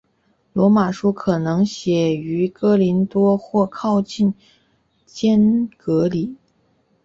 [0.53, 4.33] 罗马书可能写于哥林多或靠近
[5.05, 6.35] 坚革哩。